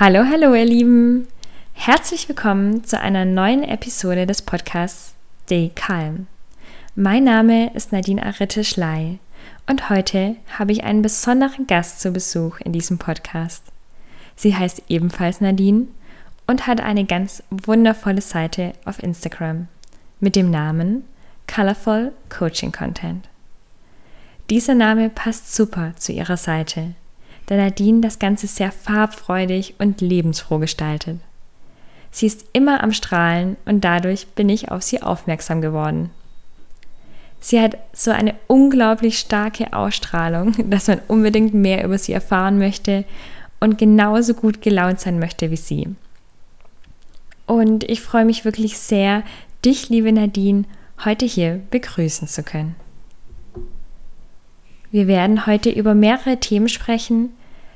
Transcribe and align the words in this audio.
Hallo, 0.00 0.24
hallo 0.24 0.54
ihr 0.54 0.64
Lieben. 0.64 1.29
Herzlich 1.82 2.28
willkommen 2.28 2.84
zu 2.84 3.00
einer 3.00 3.24
neuen 3.24 3.64
Episode 3.64 4.26
des 4.26 4.42
Podcasts 4.42 5.14
Stay 5.44 5.72
Calm. 5.74 6.26
Mein 6.94 7.24
Name 7.24 7.72
ist 7.72 7.90
Nadine 7.90 8.22
Aritte 8.22 8.64
Schley 8.64 9.18
und 9.66 9.88
heute 9.88 10.36
habe 10.58 10.72
ich 10.72 10.84
einen 10.84 11.00
besonderen 11.00 11.66
Gast 11.66 12.02
zu 12.02 12.12
Besuch 12.12 12.60
in 12.60 12.74
diesem 12.74 12.98
Podcast. 12.98 13.64
Sie 14.36 14.54
heißt 14.54 14.82
ebenfalls 14.88 15.40
Nadine 15.40 15.86
und 16.46 16.66
hat 16.66 16.82
eine 16.82 17.06
ganz 17.06 17.42
wundervolle 17.48 18.20
Seite 18.20 18.74
auf 18.84 19.02
Instagram 19.02 19.66
mit 20.20 20.36
dem 20.36 20.50
Namen 20.50 21.04
Colorful 21.46 22.12
Coaching 22.28 22.72
Content. 22.72 23.26
Dieser 24.50 24.74
Name 24.74 25.08
passt 25.08 25.54
super 25.56 25.94
zu 25.96 26.12
ihrer 26.12 26.36
Seite 26.36 26.94
da 27.46 27.56
Nadine 27.56 28.00
das 28.00 28.20
Ganze 28.20 28.46
sehr 28.46 28.70
farbfreudig 28.70 29.74
und 29.78 30.00
lebensfroh 30.00 30.58
gestaltet. 30.58 31.18
Sie 32.10 32.26
ist 32.26 32.44
immer 32.52 32.82
am 32.82 32.92
Strahlen 32.92 33.56
und 33.64 33.84
dadurch 33.84 34.26
bin 34.28 34.48
ich 34.48 34.70
auf 34.70 34.82
sie 34.82 35.02
aufmerksam 35.02 35.60
geworden. 35.60 36.10
Sie 37.40 37.60
hat 37.60 37.78
so 37.92 38.10
eine 38.10 38.34
unglaublich 38.48 39.18
starke 39.18 39.72
Ausstrahlung, 39.72 40.54
dass 40.70 40.88
man 40.88 41.00
unbedingt 41.08 41.54
mehr 41.54 41.84
über 41.84 41.98
sie 41.98 42.12
erfahren 42.12 42.58
möchte 42.58 43.04
und 43.60 43.78
genauso 43.78 44.34
gut 44.34 44.62
gelaunt 44.62 45.00
sein 45.00 45.18
möchte 45.18 45.50
wie 45.50 45.56
sie. 45.56 45.88
Und 47.46 47.84
ich 47.84 48.00
freue 48.00 48.24
mich 48.24 48.44
wirklich 48.44 48.78
sehr, 48.78 49.22
dich, 49.64 49.88
liebe 49.88 50.12
Nadine, 50.12 50.64
heute 51.04 51.26
hier 51.26 51.60
begrüßen 51.70 52.28
zu 52.28 52.42
können. 52.42 52.76
Wir 54.90 55.06
werden 55.06 55.46
heute 55.46 55.70
über 55.70 55.94
mehrere 55.94 56.38
Themen 56.38 56.68
sprechen, 56.68 57.30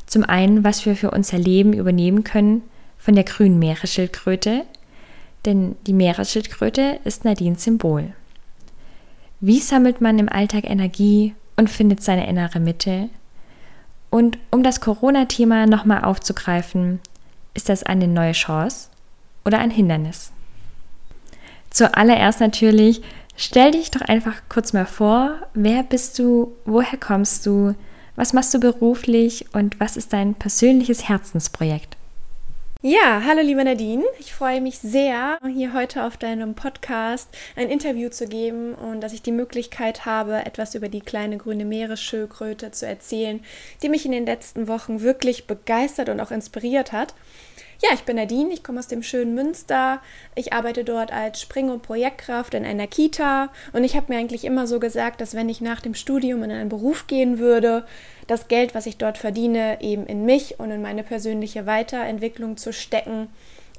zum 0.07 0.25
einen, 0.25 0.65
was 0.65 0.85
wir 0.85 0.97
für 0.97 1.11
unser 1.11 1.39
Leben 1.39 1.73
übernehmen 1.73 2.25
können 2.25 2.63
von 3.05 3.15
der 3.15 3.25
grünen 3.25 3.59
Meeresschildkröte, 3.59 4.65
denn 5.45 5.77
die 5.87 5.93
Meeresschildkröte 5.93 7.01
ist 7.05 7.27
Nadines 7.27 7.65
Symbol. 7.65 8.15
Wie 9.41 9.61
sammelt 9.61 10.01
man 10.01 10.19
im 10.19 10.31
Alltag 10.31 10.65
Energie 10.65 11.35
und 11.57 11.69
findet 11.69 12.03
seine 12.03 12.27
innere 12.27 12.61
Mitte? 12.61 13.11
Und 14.09 14.39
um 14.51 14.63
das 14.63 14.81
Corona-Thema 14.81 15.67
nochmal 15.67 16.03
aufzugreifen, 16.03 17.01
ist 17.53 17.69
das 17.69 17.83
eine 17.83 18.09
neue 18.09 18.33
Chance 18.33 18.89
oder 19.45 19.59
ein 19.59 19.71
Hindernis? 19.71 20.33
Zuallererst 21.69 22.41
natürlich, 22.41 23.03
stell 23.37 23.73
dich 23.73 23.91
doch 23.91 24.01
einfach 24.01 24.37
kurz 24.49 24.73
mal 24.73 24.87
vor, 24.87 25.35
wer 25.53 25.83
bist 25.83 26.19
du, 26.19 26.53
woher 26.65 26.99
kommst 26.99 27.45
du, 27.45 27.75
was 28.17 28.33
machst 28.33 28.55
du 28.55 28.61
beruflich 28.61 29.45
und 29.53 29.79
was 29.79 29.99
ist 29.99 30.15
dein 30.15 30.35
persönliches 30.35 31.07
Herzensprojekt? 31.07 31.99
Ja, 32.87 33.23
hallo 33.25 33.41
liebe 33.41 33.65
Nadine. 33.65 34.05
Ich 34.19 34.35
freue 34.35 34.61
mich 34.61 34.79
sehr, 34.79 35.39
hier 35.51 35.73
heute 35.73 36.05
auf 36.05 36.19
deinem 36.19 36.55
Podcast 36.55 37.31
ein 37.57 37.71
Interview 37.71 38.11
zu 38.11 38.29
geben 38.29 38.75
und 38.75 39.01
dass 39.01 39.15
ich 39.15 39.23
die 39.23 39.33
Möglichkeit 39.33 40.05
habe, 40.05 40.45
etwas 40.45 40.75
über 40.75 40.91
die 40.91 41.01
kleine 41.01 41.39
grüne 41.39 41.65
Meeresschildkröte 41.65 42.73
zu 42.73 42.87
erzählen, 42.87 43.43
die 43.83 43.89
mich 43.89 44.05
in 44.05 44.13
den 44.13 44.27
letzten 44.27 44.69
Wochen 44.69 45.01
wirklich 45.01 45.47
begeistert 45.47 46.11
und 46.11 46.21
auch 46.21 46.31
inspiriert 46.31 46.93
hat. 46.93 47.15
Ja, 47.83 47.91
ich 47.93 48.03
bin 48.05 48.17
Nadine, 48.17 48.53
ich 48.53 48.63
komme 48.63 48.79
aus 48.79 48.87
dem 48.87 49.03
schönen 49.03 49.35
Münster. 49.35 50.01
Ich 50.35 50.53
arbeite 50.53 50.85
dort 50.85 51.13
als 51.13 51.41
Spring- 51.41 51.71
und 51.71 51.83
Projektkraft 51.83 52.55
in 52.55 52.65
einer 52.65 52.87
Kita 52.87 53.51
und 53.73 53.83
ich 53.85 53.97
habe 53.97 54.13
mir 54.13 54.19
eigentlich 54.19 54.45
immer 54.45 54.67
so 54.67 54.79
gesagt, 54.79 55.21
dass 55.21 55.35
wenn 55.35 55.49
ich 55.49 55.61
nach 55.61 55.81
dem 55.81 55.95
Studium 55.95 56.43
in 56.45 56.51
einen 56.51 56.69
Beruf 56.69 57.07
gehen 57.07 57.39
würde, 57.39 57.85
das 58.27 58.49
Geld, 58.49 58.75
was 58.75 58.87
ich 58.87 58.97
dort 58.97 59.19
verdiene, 59.19 59.79
eben 59.81 60.07
in 60.07 60.25
mich 60.25 60.61
und 60.61 60.71
in 60.71 60.83
meine 60.83 61.03
persönliche 61.03 61.67
Weiterentwicklung 61.67 62.57
zu 62.57 62.73
stecken, 62.73 63.29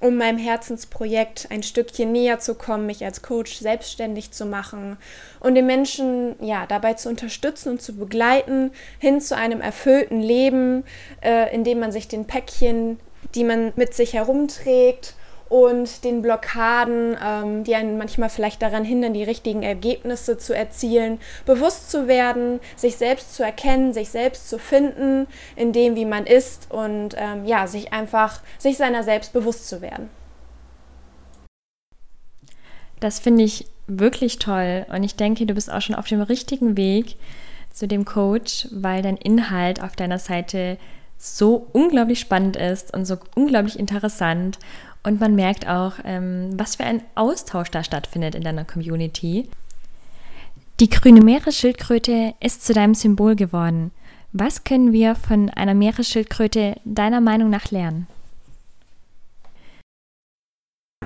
um 0.02 0.18
meinem 0.18 0.38
Herzensprojekt 0.38 1.48
ein 1.50 1.64
Stückchen 1.64 2.12
näher 2.12 2.40
zu 2.40 2.56
kommen, 2.56 2.86
mich 2.86 3.04
als 3.06 3.22
Coach 3.22 3.58
selbstständig 3.58 4.32
zu 4.32 4.46
machen 4.46 4.98
und 5.40 5.56
den 5.56 5.66
Menschen 5.66 6.36
ja 6.42 6.66
dabei 6.68 6.96
zu 6.96 7.08
unterstützen 7.08 7.70
und 7.70 7.82
zu 7.82 7.96
begleiten 7.96 8.72
hin 9.00 9.22
zu 9.22 9.38
einem 9.38 9.62
erfüllten 9.62 10.22
Leben, 10.22 10.84
äh, 11.22 11.54
in 11.56 11.64
dem 11.64 11.80
man 11.80 11.94
sich 11.94 12.10
den 12.10 12.26
Päckchen 12.26 13.00
die 13.34 13.44
man 13.44 13.74
mit 13.76 13.94
sich 13.94 14.14
herumträgt 14.14 15.16
und 15.50 16.04
den 16.04 16.22
Blockaden, 16.22 17.16
ähm, 17.24 17.64
die 17.64 17.76
einen 17.76 17.98
manchmal 17.98 18.30
vielleicht 18.30 18.62
daran 18.62 18.84
hindern, 18.84 19.14
die 19.14 19.24
richtigen 19.24 19.64
Ergebnisse 19.64 20.38
zu 20.38 20.56
erzielen, 20.56 21.20
bewusst 21.46 21.92
zu 21.92 22.08
werden, 22.08 22.60
sich 22.76 22.96
selbst 22.98 23.36
zu 23.36 23.44
erkennen, 23.44 23.94
sich 23.94 24.10
selbst 24.10 24.50
zu 24.50 24.58
finden, 24.58 25.28
in 25.56 25.72
dem, 25.72 25.96
wie 25.96 26.06
man 26.06 26.26
ist 26.26 26.72
und 26.72 27.16
ähm, 27.18 27.46
ja, 27.46 27.68
sich 27.68 27.94
einfach, 27.94 28.42
sich 28.58 28.78
seiner 28.78 29.04
selbst 29.04 29.34
bewusst 29.34 29.68
zu 29.68 29.82
werden. 29.82 30.10
Das 33.00 33.20
finde 33.20 33.44
ich 33.44 33.68
wirklich 33.88 34.40
toll 34.40 34.86
und 34.90 35.04
ich 35.04 35.16
denke, 35.16 35.46
du 35.46 35.54
bist 35.54 35.72
auch 35.72 35.82
schon 35.82 35.96
auf 35.96 36.08
dem 36.08 36.22
richtigen 36.22 36.76
Weg 36.76 37.18
zu 37.72 37.88
dem 37.88 38.06
Coach, 38.06 38.68
weil 38.72 39.04
dein 39.04 39.18
Inhalt 39.18 39.84
auf 39.84 39.96
deiner 39.96 40.18
Seite 40.18 40.78
so 41.18 41.68
unglaublich 41.74 42.20
spannend 42.20 42.56
ist 42.56 42.94
und 42.94 43.06
so 43.06 43.18
unglaublich 43.36 43.80
interessant. 43.80 44.60
Und 45.04 45.20
man 45.20 45.36
merkt 45.36 45.68
auch, 45.68 45.94
ähm, 46.04 46.50
was 46.58 46.78
für 46.78 46.84
ein 46.84 47.02
Austausch 47.14 47.70
da 47.70 47.84
stattfindet 47.84 48.36
in 48.36 48.44
deiner 48.44 48.66
Community. 48.66 49.48
Die 50.80 50.90
grüne 50.90 51.22
Meeresschildkröte 51.22 52.34
ist 52.42 52.66
zu 52.66 52.74
deinem 52.74 52.96
Symbol 52.96 53.36
geworden. 53.36 53.92
Was 54.34 54.64
können 54.66 54.92
wir 54.92 55.16
von 55.16 55.50
einer 55.52 55.74
Meeresschildkröte 55.74 56.76
deiner 56.84 57.22
Meinung 57.22 57.50
nach 57.50 57.72
lernen? 57.72 58.08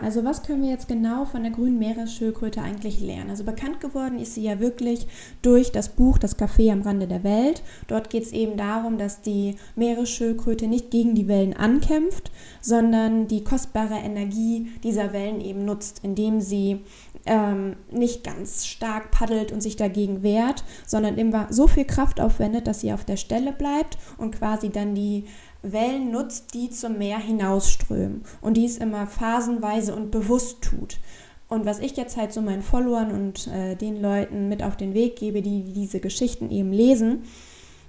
Also 0.03 0.23
was 0.23 0.43
können 0.43 0.63
wir 0.63 0.69
jetzt 0.69 0.87
genau 0.87 1.25
von 1.25 1.43
der 1.43 1.51
grünen 1.51 1.79
Meeresschildkröte 1.79 2.61
eigentlich 2.61 3.01
lernen? 3.01 3.29
Also 3.29 3.43
bekannt 3.43 3.79
geworden 3.79 4.19
ist 4.19 4.35
sie 4.35 4.43
ja 4.43 4.59
wirklich 4.59 5.07
durch 5.41 5.71
das 5.71 5.89
Buch 5.89 6.17
Das 6.17 6.37
Café 6.37 6.71
am 6.71 6.81
Rande 6.81 7.07
der 7.07 7.23
Welt. 7.23 7.61
Dort 7.87 8.09
geht 8.09 8.23
es 8.23 8.31
eben 8.31 8.57
darum, 8.57 8.97
dass 8.97 9.21
die 9.21 9.55
Meeresschildkröte 9.75 10.67
nicht 10.67 10.91
gegen 10.91 11.15
die 11.15 11.27
Wellen 11.27 11.55
ankämpft, 11.55 12.31
sondern 12.61 13.27
die 13.27 13.43
kostbare 13.43 13.95
Energie 13.95 14.71
dieser 14.83 15.13
Wellen 15.13 15.41
eben 15.41 15.65
nutzt, 15.65 16.01
indem 16.03 16.41
sie 16.41 16.81
ähm, 17.25 17.75
nicht 17.91 18.23
ganz 18.23 18.65
stark 18.65 19.11
paddelt 19.11 19.51
und 19.51 19.61
sich 19.61 19.75
dagegen 19.75 20.23
wehrt, 20.23 20.63
sondern 20.85 21.17
immer 21.17 21.47
so 21.51 21.67
viel 21.67 21.85
Kraft 21.85 22.19
aufwendet, 22.19 22.67
dass 22.67 22.81
sie 22.81 22.93
auf 22.93 23.05
der 23.05 23.17
Stelle 23.17 23.51
bleibt 23.51 23.97
und 24.17 24.35
quasi 24.35 24.69
dann 24.69 24.95
die 24.95 25.25
Wellen 25.61 26.11
nutzt, 26.11 26.53
die 26.53 26.69
zum 26.69 26.97
Meer 26.97 27.19
hinausströmen 27.19 28.23
und 28.41 28.55
dies 28.55 28.77
immer 28.77 29.07
phasenweise 29.07 29.95
und 29.95 30.11
bewusst 30.11 30.61
tut. 30.61 30.99
Und 31.49 31.65
was 31.65 31.79
ich 31.79 31.97
jetzt 31.97 32.15
halt 32.15 32.31
so 32.31 32.41
meinen 32.41 32.61
Followern 32.61 33.11
und 33.11 33.47
äh, 33.47 33.75
den 33.75 34.01
Leuten 34.01 34.49
mit 34.49 34.61
auf 34.61 34.77
den 34.77 34.93
Weg 34.93 35.15
gebe, 35.15 35.41
die 35.41 35.63
diese 35.63 35.99
Geschichten 35.99 36.51
eben 36.51 36.71
lesen, 36.71 37.23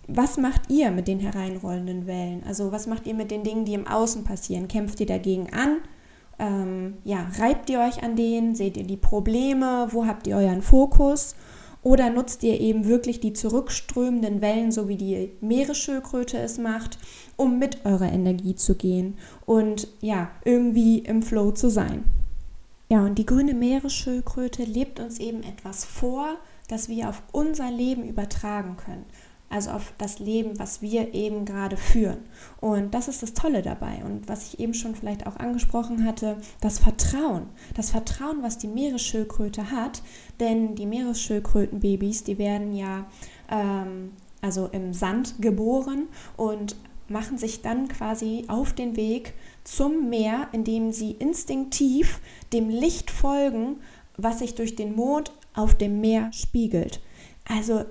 was 0.09 0.39
macht 0.39 0.71
ihr 0.71 0.91
mit 0.91 1.07
den 1.07 1.21
hereinrollenden 1.21 2.07
Wellen? 2.07 2.43
Also 2.47 2.73
was 2.73 2.87
macht 2.87 3.07
ihr 3.07 3.15
mit 3.15 3.31
den 3.31 3.45
Dingen, 3.45 3.65
die 3.65 3.75
im 3.75 3.87
Außen 3.87 4.25
passieren? 4.25 4.67
Kämpft 4.67 4.99
ihr 5.01 5.07
dagegen 5.07 5.53
an? 5.53 5.79
Ähm, 6.39 6.97
ja, 7.05 7.29
reibt 7.39 7.69
ihr 7.71 7.81
euch 7.81 8.03
an 8.03 8.17
denen? 8.17 8.55
Seht 8.55 8.77
ihr 8.77 8.85
die 8.85 8.97
Probleme? 8.97 9.89
Wo 9.91 10.07
habt 10.07 10.27
ihr 10.27 10.37
euren 10.37 10.63
Fokus? 10.63 11.37
Oder 11.83 12.11
nutzt 12.11 12.43
ihr 12.43 12.61
eben 12.61 12.87
wirklich 12.87 13.21
die 13.21 13.33
zurückströmenden 13.33 14.43
Wellen, 14.43 14.71
so 14.71 14.89
wie 14.89 14.97
die 14.97 15.33
Meeresschildkröte 15.41 16.39
es 16.39 16.59
macht, 16.59 16.99
um 17.37 17.59
mit 17.59 17.85
eurer 17.87 18.13
Energie 18.13 18.55
zu 18.55 18.75
gehen 18.75 19.17
und 19.47 19.89
ja, 20.01 20.31
irgendwie 20.45 20.99
im 20.99 21.23
Flow 21.23 21.53
zu 21.53 21.71
sein? 21.71 22.05
Ja, 22.91 23.05
und 23.05 23.19
die 23.19 23.27
grüne 23.27 23.55
Meeresschildkröte 23.55 24.65
lebt 24.65 25.01
uns 25.01 25.19
eben 25.21 25.43
etwas 25.43 25.85
vor, 25.85 26.37
das 26.69 26.89
wir 26.89 27.09
auf 27.09 27.23
unser 27.33 27.71
Leben 27.71 28.07
übertragen 28.07 28.77
können 28.77 29.07
also 29.51 29.71
auf 29.71 29.93
das 29.99 30.21
Leben, 30.21 30.59
was 30.59 30.81
wir 30.81 31.13
eben 31.13 31.45
gerade 31.45 31.77
führen. 31.77 32.19
Und 32.61 32.95
das 32.95 33.09
ist 33.09 33.23
das 33.23 33.35
Tolle 33.35 33.63
dabei. 33.63 34.03
Und 34.05 34.29
was 34.29 34.47
ich 34.47 34.61
eben 34.61 34.75
schon 34.75 34.95
vielleicht 34.95 35.27
auch 35.27 35.37
angesprochen 35.37 36.05
hatte, 36.05 36.37
das 36.61 36.79
Vertrauen. 36.79 37.47
Das 37.75 37.91
Vertrauen, 37.91 38.43
was 38.43 38.59
die 38.59 38.69
Meeresschildkröte 38.69 39.73
hat, 39.73 40.03
denn 40.39 40.77
die 40.77 40.87
Meeresschildkrötenbabys, 40.87 42.23
die 42.25 42.39
werden 42.39 42.73
ja 42.73 43.07
ähm, 43.51 44.13
also 44.41 44.69
im 44.69 44.95
Sand 44.95 45.35
geboren 45.41 46.07
und 46.37 46.77
machen 47.09 47.37
sich 47.37 47.61
dann 47.61 47.89
quasi 47.89 48.45
auf 48.47 48.73
den 48.73 48.97
Weg 48.97 49.35
zum 49.65 50.09
Meer, 50.11 50.47
indem 50.53 50.93
sie 50.93 51.11
instinktiv 51.11 52.21
dem 52.53 52.69
Licht 52.69 53.11
folgen, 53.11 53.81
was 54.17 54.39
sich 54.39 54.55
durch 54.55 54.77
den 54.77 54.95
Mond 54.95 55.33
auf 55.55 55.75
dem 55.75 56.01
Meer 56.01 56.33
spiegelt. 56.33 57.01
Also 57.49 57.85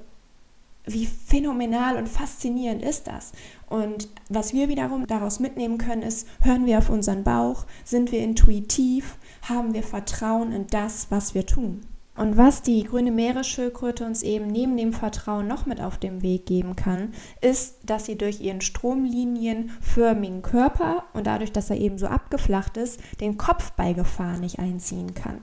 wie 0.94 1.06
phänomenal 1.06 1.98
und 1.98 2.10
faszinierend 2.10 2.84
ist 2.84 3.08
das? 3.08 3.32
Und 3.68 4.10
was 4.30 4.54
wir 4.54 4.70
wiederum 4.70 5.08
daraus 5.08 5.40
mitnehmen 5.40 5.78
können, 5.78 6.02
ist, 6.02 6.28
hören 6.42 6.66
wir 6.66 6.80
auf 6.80 6.90
unseren 6.90 7.24
Bauch, 7.24 7.66
sind 7.84 8.12
wir 8.12 8.20
intuitiv, 8.20 9.18
haben 9.48 9.74
wir 9.74 9.84
Vertrauen 9.84 10.52
in 10.52 10.68
das, 10.68 11.08
was 11.10 11.34
wir 11.34 11.46
tun. 11.46 11.82
Und 12.20 12.36
was 12.36 12.62
die 12.64 12.84
grüne 12.84 13.12
Meeresschildkröte 13.12 14.06
uns 14.06 14.24
eben 14.24 14.48
neben 14.48 14.76
dem 14.76 14.92
Vertrauen 14.92 15.48
noch 15.48 15.66
mit 15.66 15.80
auf 15.80 15.98
den 15.98 16.22
Weg 16.22 16.46
geben 16.46 16.76
kann, 16.76 17.14
ist, 17.40 17.78
dass 17.86 18.08
sie 18.08 18.18
durch 18.18 18.42
ihren 18.42 18.60
stromlinienförmigen 18.60 20.42
Körper 20.42 21.06
und 21.14 21.28
dadurch, 21.28 21.54
dass 21.54 21.70
er 21.70 21.78
eben 21.78 21.98
so 21.98 22.08
abgeflacht 22.08 22.76
ist, 22.76 23.00
den 23.22 23.38
Kopf 23.38 23.72
bei 23.72 23.94
Gefahr 23.94 24.38
nicht 24.38 24.60
einziehen 24.60 25.14
kann. 25.14 25.42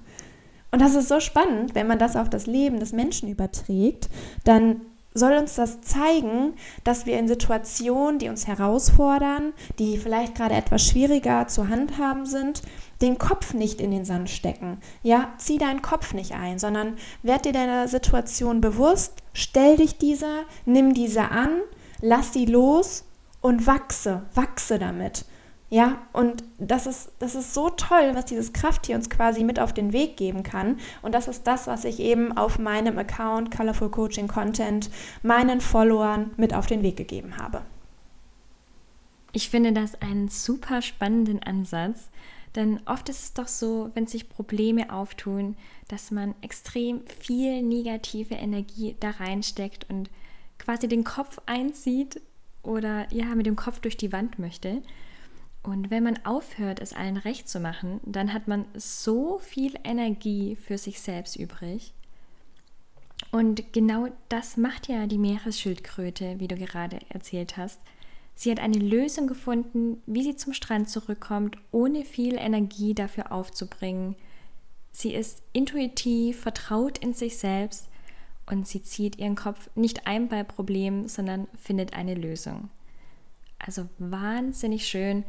Und 0.70 0.82
das 0.82 0.94
ist 0.94 1.08
so 1.08 1.18
spannend, 1.18 1.74
wenn 1.74 1.86
man 1.86 1.98
das 1.98 2.14
auf 2.14 2.28
das 2.28 2.46
Leben 2.46 2.78
des 2.78 2.92
Menschen 2.92 3.30
überträgt, 3.30 4.10
dann 4.44 4.82
soll 5.16 5.32
uns 5.32 5.54
das 5.54 5.80
zeigen, 5.80 6.54
dass 6.84 7.06
wir 7.06 7.18
in 7.18 7.28
Situationen, 7.28 8.18
die 8.18 8.28
uns 8.28 8.46
herausfordern, 8.46 9.52
die 9.78 9.98
vielleicht 9.98 10.34
gerade 10.34 10.54
etwas 10.54 10.86
schwieriger 10.86 11.48
zu 11.48 11.68
handhaben 11.68 12.26
sind, 12.26 12.62
den 13.02 13.18
Kopf 13.18 13.54
nicht 13.54 13.80
in 13.80 13.90
den 13.90 14.04
Sand 14.04 14.30
stecken. 14.30 14.78
Ja, 15.02 15.32
zieh 15.38 15.58
deinen 15.58 15.82
Kopf 15.82 16.14
nicht 16.14 16.32
ein, 16.32 16.58
sondern 16.58 16.96
werd 17.22 17.44
dir 17.44 17.52
deiner 17.52 17.88
Situation 17.88 18.60
bewusst, 18.60 19.22
stell 19.32 19.76
dich 19.76 19.98
dieser, 19.98 20.44
nimm 20.64 20.94
diese 20.94 21.30
an, 21.30 21.60
lass 22.00 22.32
sie 22.32 22.46
los 22.46 23.04
und 23.40 23.66
wachse, 23.66 24.22
wachse 24.34 24.78
damit. 24.78 25.24
Ja, 25.68 26.06
und 26.12 26.44
das 26.58 26.86
ist, 26.86 27.10
das 27.18 27.34
ist 27.34 27.52
so 27.52 27.70
toll, 27.70 28.12
was 28.14 28.26
dieses 28.26 28.52
Krafttier 28.52 28.94
uns 28.94 29.10
quasi 29.10 29.42
mit 29.42 29.58
auf 29.58 29.74
den 29.74 29.92
Weg 29.92 30.16
geben 30.16 30.44
kann. 30.44 30.78
Und 31.02 31.12
das 31.12 31.26
ist 31.26 31.46
das, 31.46 31.66
was 31.66 31.84
ich 31.84 31.98
eben 31.98 32.36
auf 32.36 32.58
meinem 32.58 32.98
Account 32.98 33.50
Colorful 33.50 33.90
Coaching 33.90 34.28
Content 34.28 34.90
meinen 35.22 35.60
Followern 35.60 36.30
mit 36.36 36.54
auf 36.54 36.66
den 36.66 36.82
Weg 36.82 36.96
gegeben 36.96 37.36
habe. 37.38 37.62
Ich 39.32 39.50
finde 39.50 39.72
das 39.72 40.00
einen 40.00 40.28
super 40.28 40.82
spannenden 40.82 41.42
Ansatz, 41.42 42.10
denn 42.54 42.80
oft 42.86 43.08
ist 43.08 43.22
es 43.22 43.34
doch 43.34 43.48
so, 43.48 43.90
wenn 43.94 44.06
sich 44.06 44.30
Probleme 44.30 44.90
auftun, 44.90 45.56
dass 45.88 46.10
man 46.10 46.34
extrem 46.40 47.02
viel 47.20 47.62
negative 47.62 48.34
Energie 48.34 48.96
da 48.98 49.10
reinsteckt 49.10 49.90
und 49.90 50.10
quasi 50.58 50.88
den 50.88 51.04
Kopf 51.04 51.38
einzieht 51.44 52.22
oder 52.62 53.12
ja, 53.12 53.26
mit 53.34 53.46
dem 53.46 53.56
Kopf 53.56 53.80
durch 53.80 53.96
die 53.96 54.12
Wand 54.12 54.38
möchte. 54.38 54.80
Und 55.66 55.90
wenn 55.90 56.04
man 56.04 56.24
aufhört, 56.24 56.78
es 56.78 56.92
allen 56.92 57.16
recht 57.16 57.48
zu 57.48 57.58
machen, 57.58 58.00
dann 58.04 58.32
hat 58.32 58.46
man 58.46 58.66
so 58.74 59.40
viel 59.40 59.74
Energie 59.82 60.54
für 60.54 60.78
sich 60.78 61.00
selbst 61.00 61.34
übrig. 61.34 61.92
Und 63.32 63.72
genau 63.72 64.06
das 64.28 64.56
macht 64.56 64.86
ja 64.86 65.08
die 65.08 65.18
Meeresschildkröte, 65.18 66.38
wie 66.38 66.46
du 66.46 66.54
gerade 66.54 67.00
erzählt 67.08 67.56
hast. 67.56 67.80
Sie 68.36 68.52
hat 68.52 68.60
eine 68.60 68.78
Lösung 68.78 69.26
gefunden, 69.26 70.00
wie 70.06 70.22
sie 70.22 70.36
zum 70.36 70.52
Strand 70.52 70.88
zurückkommt, 70.88 71.58
ohne 71.72 72.04
viel 72.04 72.36
Energie 72.36 72.94
dafür 72.94 73.32
aufzubringen. 73.32 74.14
Sie 74.92 75.14
ist 75.14 75.42
intuitiv, 75.52 76.38
vertraut 76.38 76.98
in 76.98 77.12
sich 77.12 77.38
selbst 77.38 77.88
und 78.48 78.68
sie 78.68 78.84
zieht 78.84 79.18
ihren 79.18 79.34
Kopf 79.34 79.68
nicht 79.74 80.06
ein 80.06 80.28
bei 80.28 80.44
Problemen, 80.44 81.08
sondern 81.08 81.48
findet 81.60 81.92
eine 81.94 82.14
Lösung. 82.14 82.70
Also 83.58 83.88
wahnsinnig 83.98 84.86
schön, 84.86 85.24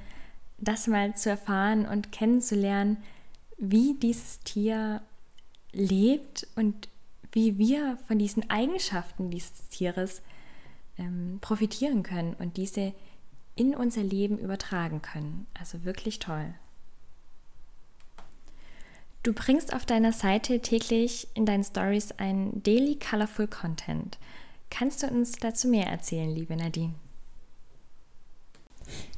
das 0.57 0.87
mal 0.87 1.15
zu 1.15 1.29
erfahren 1.29 1.85
und 1.85 2.11
kennenzulernen, 2.11 2.97
wie 3.57 3.95
dieses 3.95 4.39
Tier 4.39 5.01
lebt 5.71 6.47
und 6.55 6.89
wie 7.31 7.57
wir 7.57 7.97
von 8.07 8.17
diesen 8.17 8.49
Eigenschaften 8.49 9.29
dieses 9.29 9.69
Tieres 9.69 10.21
ähm, 10.97 11.37
profitieren 11.41 12.03
können 12.03 12.33
und 12.33 12.57
diese 12.57 12.93
in 13.55 13.75
unser 13.75 14.03
Leben 14.03 14.37
übertragen 14.37 15.01
können. 15.01 15.47
Also 15.59 15.83
wirklich 15.83 16.19
toll. 16.19 16.53
Du 19.23 19.33
bringst 19.33 19.73
auf 19.73 19.85
deiner 19.85 20.13
Seite 20.13 20.61
täglich 20.61 21.27
in 21.33 21.45
deinen 21.45 21.63
Stories 21.63 22.13
ein 22.13 22.63
Daily 22.63 22.97
Colorful 22.97 23.47
Content. 23.47 24.17
Kannst 24.69 25.03
du 25.03 25.07
uns 25.07 25.33
dazu 25.33 25.67
mehr 25.67 25.87
erzählen, 25.87 26.29
liebe 26.29 26.55
Nadine? 26.55 26.93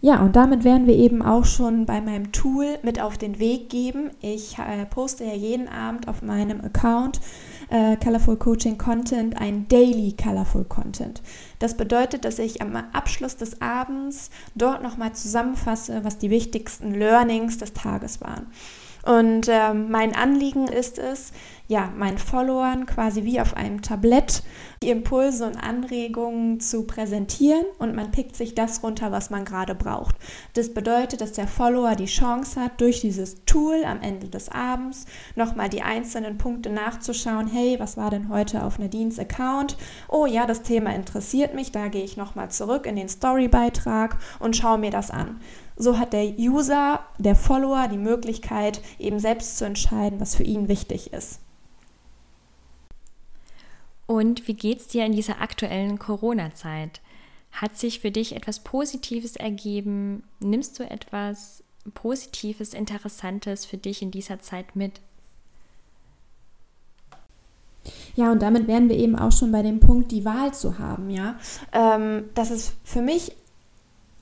Ja, 0.01 0.21
und 0.21 0.35
damit 0.35 0.63
werden 0.63 0.87
wir 0.87 0.95
eben 0.95 1.21
auch 1.21 1.43
schon 1.43 1.85
bei 1.85 1.99
meinem 1.99 2.31
Tool 2.31 2.77
mit 2.83 3.01
auf 3.01 3.17
den 3.17 3.37
Weg 3.39 3.69
geben. 3.69 4.11
Ich 4.21 4.57
äh, 4.57 4.85
poste 4.85 5.25
ja 5.25 5.33
jeden 5.33 5.67
Abend 5.67 6.07
auf 6.07 6.21
meinem 6.21 6.61
Account 6.61 7.19
äh, 7.69 7.97
Colorful 7.97 8.37
Coaching 8.37 8.77
Content 8.77 9.39
ein 9.39 9.67
Daily 9.67 10.15
Colorful 10.21 10.65
Content. 10.65 11.21
Das 11.59 11.75
bedeutet, 11.75 12.25
dass 12.25 12.39
ich 12.39 12.61
am 12.61 12.75
Abschluss 12.93 13.35
des 13.35 13.61
Abends 13.61 14.29
dort 14.55 14.81
nochmal 14.81 15.13
zusammenfasse, 15.13 16.03
was 16.03 16.17
die 16.17 16.29
wichtigsten 16.29 16.93
Learnings 16.93 17.57
des 17.57 17.73
Tages 17.73 18.21
waren. 18.21 18.47
Und 19.09 19.47
äh, 19.47 19.73
mein 19.73 20.15
Anliegen 20.15 20.67
ist 20.67 20.99
es, 20.99 21.31
ja, 21.67 21.91
meinen 21.97 22.19
Followern 22.19 22.85
quasi 22.85 23.23
wie 23.23 23.41
auf 23.41 23.57
einem 23.57 23.81
Tablett 23.81 24.43
die 24.83 24.91
Impulse 24.91 25.47
und 25.47 25.55
Anregungen 25.55 26.59
zu 26.59 26.85
präsentieren 26.85 27.65
und 27.79 27.95
man 27.95 28.11
pickt 28.11 28.35
sich 28.35 28.53
das 28.53 28.83
runter, 28.83 29.11
was 29.11 29.31
man 29.31 29.45
gerade 29.45 29.73
braucht. 29.73 30.15
Das 30.53 30.75
bedeutet, 30.75 31.21
dass 31.21 31.31
der 31.31 31.47
Follower 31.47 31.95
die 31.95 32.05
Chance 32.05 32.61
hat, 32.61 32.79
durch 32.81 33.01
dieses 33.01 33.45
Tool 33.45 33.83
am 33.83 33.99
Ende 34.01 34.27
des 34.27 34.49
Abends 34.49 35.05
nochmal 35.35 35.69
die 35.69 35.81
einzelnen 35.81 36.37
Punkte 36.37 36.69
nachzuschauen. 36.69 37.47
Hey, 37.47 37.79
was 37.79 37.97
war 37.97 38.11
denn 38.11 38.29
heute 38.29 38.63
auf 38.63 38.77
Nadines 38.77 39.17
Account? 39.17 39.75
Oh 40.07 40.27
ja, 40.27 40.45
das 40.45 40.61
Thema 40.61 40.93
interessiert 40.93 41.55
mich, 41.55 41.71
da 41.71 41.87
gehe 41.87 42.03
ich 42.03 42.15
nochmal 42.15 42.51
zurück 42.51 42.85
in 42.85 42.95
den 42.95 43.09
Storybeitrag 43.09 44.17
und 44.37 44.55
schaue 44.55 44.77
mir 44.77 44.91
das 44.91 45.09
an. 45.09 45.39
So 45.81 45.97
hat 45.97 46.11
der 46.11 46.37
User, 46.37 46.99
der 47.19 47.35
Follower 47.35 47.87
die 47.87 47.97
Möglichkeit, 47.97 48.81
eben 48.99 49.17
selbst 49.17 49.57
zu 49.57 49.65
entscheiden, 49.65 50.19
was 50.19 50.35
für 50.35 50.43
ihn 50.43 50.67
wichtig 50.67 51.13
ist. 51.13 51.39
Und 54.05 54.45
wie 54.49 54.55
geht 54.55 54.81
es 54.81 54.87
dir 54.87 55.05
in 55.05 55.13
dieser 55.13 55.39
aktuellen 55.39 55.97
Corona-Zeit? 55.97 56.99
Hat 57.53 57.77
sich 57.77 58.01
für 58.01 58.11
dich 58.11 58.35
etwas 58.35 58.59
Positives 58.59 59.37
ergeben? 59.37 60.23
Nimmst 60.41 60.77
du 60.79 60.83
etwas 60.83 61.63
Positives, 61.93 62.73
Interessantes 62.73 63.65
für 63.65 63.77
dich 63.77 64.01
in 64.01 64.11
dieser 64.11 64.41
Zeit 64.41 64.75
mit? 64.75 64.99
Ja, 68.15 68.33
und 68.33 68.41
damit 68.41 68.67
wären 68.67 68.89
wir 68.89 68.97
eben 68.97 69.15
auch 69.15 69.31
schon 69.31 69.53
bei 69.53 69.61
dem 69.61 69.79
Punkt, 69.79 70.11
die 70.11 70.25
Wahl 70.25 70.53
zu 70.53 70.77
haben, 70.77 71.09
ja. 71.09 71.39
Ähm, 71.71 72.25
das 72.35 72.51
ist 72.51 72.73
für 72.83 73.01
mich 73.01 73.31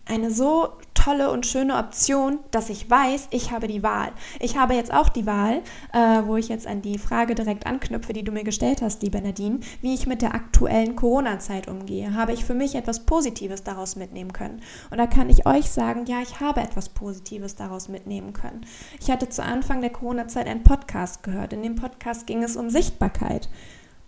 eine 0.07 0.31
so 0.31 0.69
tolle 1.07 1.31
und 1.31 1.45
schöne 1.45 1.77
Option, 1.77 2.39
dass 2.51 2.69
ich 2.69 2.89
weiß, 2.89 3.27
ich 3.31 3.51
habe 3.51 3.67
die 3.67 3.83
Wahl. 3.83 4.11
Ich 4.39 4.57
habe 4.57 4.73
jetzt 4.73 4.93
auch 4.93 5.09
die 5.09 5.25
Wahl, 5.25 5.61
äh, 5.93 6.23
wo 6.25 6.35
ich 6.35 6.49
jetzt 6.49 6.67
an 6.67 6.81
die 6.81 6.97
Frage 6.97 7.33
direkt 7.35 7.65
anknüpfe, 7.65 8.13
die 8.13 8.23
du 8.23 8.31
mir 8.31 8.43
gestellt 8.43 8.81
hast, 8.81 9.03
liebe 9.03 9.21
Nadine, 9.21 9.59
wie 9.81 9.93
ich 9.93 10.07
mit 10.07 10.21
der 10.21 10.35
aktuellen 10.35 10.95
Corona-Zeit 10.95 11.67
umgehe. 11.67 12.13
Habe 12.13 12.33
ich 12.33 12.43
für 12.43 12.53
mich 12.53 12.75
etwas 12.75 13.05
Positives 13.05 13.63
daraus 13.63 13.95
mitnehmen 13.95 14.33
können? 14.33 14.61
Und 14.91 14.97
da 14.97 15.07
kann 15.07 15.29
ich 15.29 15.45
euch 15.45 15.69
sagen, 15.69 16.05
ja, 16.07 16.21
ich 16.21 16.39
habe 16.39 16.61
etwas 16.61 16.89
Positives 16.89 17.55
daraus 17.55 17.87
mitnehmen 17.87 18.33
können. 18.33 18.65
Ich 18.99 19.09
hatte 19.09 19.29
zu 19.29 19.43
Anfang 19.43 19.81
der 19.81 19.91
Corona-Zeit 19.91 20.47
einen 20.47 20.63
Podcast 20.63 21.23
gehört. 21.23 21.53
In 21.53 21.63
dem 21.63 21.75
Podcast 21.75 22.27
ging 22.27 22.43
es 22.43 22.57
um 22.57 22.69
Sichtbarkeit. 22.69 23.47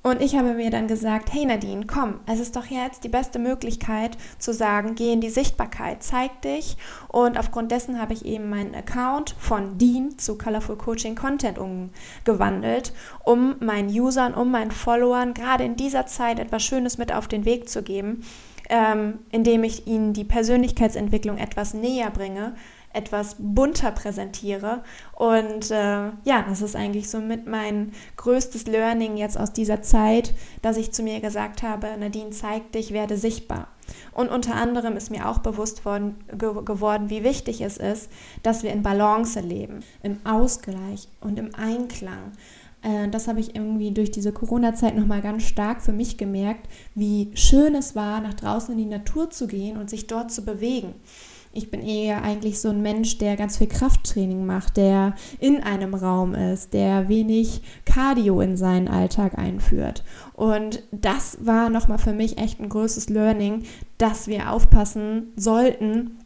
Und 0.01 0.21
ich 0.21 0.35
habe 0.37 0.53
mir 0.53 0.69
dann 0.69 0.87
gesagt, 0.87 1.33
hey 1.33 1.45
Nadine, 1.45 1.85
komm, 1.85 2.21
es 2.25 2.39
ist 2.39 2.55
doch 2.55 2.65
jetzt 2.67 3.03
die 3.03 3.09
beste 3.09 3.37
Möglichkeit 3.37 4.17
zu 4.37 4.53
sagen, 4.53 4.95
geh 4.95 5.11
in 5.11 5.19
die 5.19 5.29
Sichtbarkeit, 5.29 6.03
zeig 6.03 6.41
dich. 6.41 6.77
Und 7.09 7.37
aufgrund 7.37 7.71
dessen 7.71 7.99
habe 7.99 8.13
ich 8.13 8.23
eben 8.23 8.49
meinen 8.49 8.75
Account 8.75 9.35
von 9.37 9.77
Dean 9.77 10.17
zu 10.17 10.37
Colorful 10.37 10.77
Coaching 10.77 11.15
Content 11.15 11.59
umgewandelt, 11.59 12.93
um 13.25 13.55
meinen 13.59 13.89
Usern, 13.89 14.33
um 14.33 14.51
meinen 14.51 14.71
Followern 14.71 15.33
gerade 15.33 15.65
in 15.65 15.75
dieser 15.75 16.05
Zeit 16.05 16.39
etwas 16.39 16.63
Schönes 16.63 16.97
mit 16.97 17.13
auf 17.13 17.27
den 17.27 17.43
Weg 17.43 17.67
zu 17.67 17.83
geben, 17.83 18.23
ähm, 18.69 19.19
indem 19.31 19.65
ich 19.65 19.85
ihnen 19.85 20.13
die 20.13 20.23
Persönlichkeitsentwicklung 20.23 21.37
etwas 21.37 21.73
näher 21.73 22.09
bringe, 22.09 22.53
etwas 22.93 23.35
bunter 23.37 23.91
präsentiere. 23.91 24.83
Und 25.15 25.71
äh, 25.71 26.09
ja, 26.23 26.45
das 26.47 26.61
ist 26.61 26.75
eigentlich 26.75 27.09
so 27.09 27.19
mit 27.19 27.47
mein 27.47 27.91
größtes 28.17 28.67
Learning 28.67 29.17
jetzt 29.17 29.39
aus 29.39 29.53
dieser 29.53 29.81
Zeit, 29.81 30.33
dass 30.61 30.77
ich 30.77 30.91
zu 30.91 31.03
mir 31.03 31.19
gesagt 31.19 31.63
habe, 31.63 31.87
Nadine, 31.99 32.31
zeig 32.31 32.71
dich, 32.71 32.91
werde 32.91 33.17
sichtbar. 33.17 33.67
Und 34.13 34.29
unter 34.29 34.55
anderem 34.55 34.97
ist 34.97 35.11
mir 35.11 35.27
auch 35.27 35.39
bewusst 35.39 35.85
worden, 35.85 36.15
ge 36.37 36.53
geworden, 36.63 37.09
wie 37.09 37.23
wichtig 37.23 37.61
es 37.61 37.77
ist, 37.77 38.09
dass 38.43 38.63
wir 38.63 38.71
in 38.71 38.83
Balance 38.83 39.39
leben, 39.39 39.79
im 40.03 40.19
Ausgleich 40.25 41.07
und 41.21 41.39
im 41.39 41.53
Einklang. 41.55 42.33
Äh, 42.81 43.09
das 43.09 43.27
habe 43.27 43.39
ich 43.39 43.55
irgendwie 43.55 43.91
durch 43.91 44.11
diese 44.11 44.31
Corona-Zeit 44.31 44.95
nochmal 44.95 45.21
ganz 45.21 45.43
stark 45.43 45.81
für 45.81 45.91
mich 45.91 46.17
gemerkt, 46.17 46.67
wie 46.95 47.31
schön 47.35 47.75
es 47.75 47.95
war, 47.95 48.21
nach 48.21 48.33
draußen 48.33 48.73
in 48.73 48.79
die 48.79 48.85
Natur 48.85 49.29
zu 49.29 49.47
gehen 49.47 49.77
und 49.77 49.89
sich 49.89 50.07
dort 50.07 50.31
zu 50.31 50.43
bewegen. 50.43 50.93
Ich 51.51 51.71
bin 51.71 51.81
eher 51.81 52.21
eigentlich 52.23 52.59
so 52.59 52.69
ein 52.69 52.81
Mensch, 52.81 53.17
der 53.17 53.35
ganz 53.35 53.57
viel 53.57 53.67
Krafttraining 53.67 54.45
macht, 54.45 54.77
der 54.77 55.15
in 55.39 55.63
einem 55.63 55.95
Raum 55.95 56.35
ist, 56.35 56.73
der 56.73 57.09
wenig 57.09 57.61
Cardio 57.85 58.39
in 58.41 58.55
seinen 58.55 58.87
Alltag 58.87 59.37
einführt. 59.37 60.03
Und 60.33 60.83
das 60.91 61.37
war 61.41 61.69
nochmal 61.69 61.97
für 61.97 62.13
mich 62.13 62.37
echt 62.37 62.59
ein 62.59 62.69
größtes 62.69 63.09
Learning, 63.09 63.63
dass 63.97 64.27
wir 64.27 64.51
aufpassen 64.51 65.33
sollten, 65.35 66.19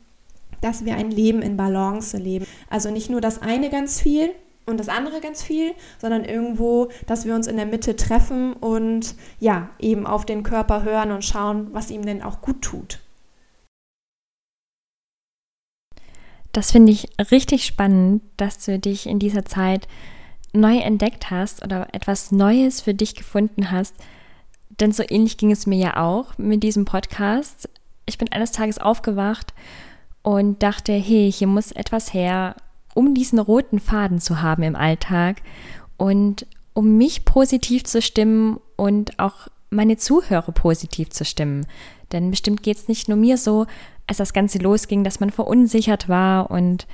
dass 0.60 0.84
wir 0.84 0.96
ein 0.96 1.10
Leben 1.10 1.42
in 1.42 1.56
Balance 1.56 2.18
leben. 2.18 2.46
Also 2.70 2.92
nicht 2.92 3.10
nur 3.10 3.22
das 3.22 3.42
eine 3.42 3.70
ganz 3.70 4.02
viel, 4.02 4.30
und 4.66 4.80
das 4.80 4.90
andere 4.90 5.20
ganz 5.20 5.44
viel, 5.44 5.74
sondern 6.00 6.24
irgendwo, 6.24 6.90
dass 7.06 7.26
wir 7.26 7.36
uns 7.36 7.48
in 7.48 7.58
der 7.58 7.66
Mitte 7.66 7.96
treffen 7.96 8.54
und 8.54 9.16
ja, 9.40 9.70
eben 9.80 10.08
auf 10.08 10.26
den 10.26 10.44
Körper 10.44 10.84
hören 10.84 11.12
und 11.12 11.26
schauen, 11.26 11.68
was 11.74 11.92
ihm 11.92 12.06
denn 12.06 12.24
auch 12.24 12.42
gut 12.42 12.62
tut. 12.62 13.03
Das 16.54 16.72
finde 16.72 16.92
ich 16.92 17.10
richtig 17.32 17.66
spannend, 17.66 18.22
dass 18.38 18.64
du 18.64 18.80
dich 18.80 19.08
in 19.08 19.20
dieser 19.20 19.44
Zeit 19.44 19.88
neu 20.54 20.78
entdeckt 20.78 21.32
hast 21.32 21.64
oder 21.64 21.88
etwas 21.94 22.32
Neues 22.32 22.80
für 22.80 22.94
dich 22.94 23.16
gefunden 23.16 23.72
hast. 23.72 23.96
Denn 24.80 24.92
so 24.92 25.04
ähnlich 25.08 25.38
ging 25.38 25.52
es 25.52 25.66
mir 25.66 25.78
ja 25.78 25.98
auch 25.98 26.38
mit 26.38 26.64
diesem 26.64 26.86
Podcast. 26.86 27.70
Ich 28.06 28.20
bin 28.20 28.32
eines 28.32 28.52
Tages 28.52 28.78
aufgewacht 28.78 29.54
und 30.22 30.62
dachte, 30.62 30.94
hey, 30.94 31.32
hier 31.32 31.48
muss 31.48 31.72
etwas 31.72 32.14
her, 32.14 32.56
um 32.94 33.16
diesen 33.16 33.40
roten 33.40 33.80
Faden 33.80 34.22
zu 34.22 34.42
haben 34.44 34.62
im 34.62 34.76
Alltag 34.76 35.42
und 35.98 36.46
um 36.74 36.98
mich 36.98 37.26
positiv 37.26 37.84
zu 37.84 38.02
stimmen 38.02 38.60
und 38.76 39.20
auch 39.20 39.48
meine 39.74 39.98
Zuhörer 39.98 40.52
positiv 40.52 41.10
zu 41.10 41.26
stimmen. 41.26 41.66
Denn 42.12 42.32
bestimmt 42.32 42.64
geht 42.64 42.78
es 42.78 42.88
nicht 42.88 43.08
nur 43.08 43.18
mir 43.18 43.38
so, 43.38 43.66
als 44.08 44.18
das 44.18 44.34
Ganze 44.34 44.60
losging, 44.60 45.04
dass 45.04 45.20
man 45.20 45.30
verunsichert 45.30 46.10
war 46.10 46.52
und 46.52 46.88